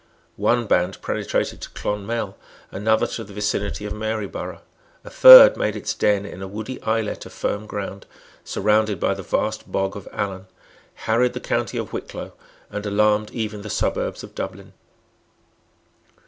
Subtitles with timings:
[0.41, 2.35] One band penetrated to Clonmel,
[2.71, 4.63] another to the vicinity of Maryborough;
[5.03, 8.07] a third made its den in a woody islet of firm ground,
[8.43, 10.47] surrounded by the vast bog of Allen,
[11.05, 12.33] harried the county of Wicklow,
[12.71, 14.73] and alarmed even the suburbs of Dublin.